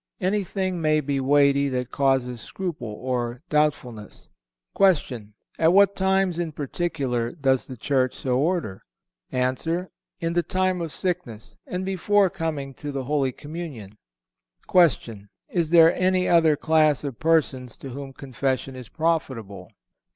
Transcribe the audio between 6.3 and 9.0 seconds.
in particular does the Church so order?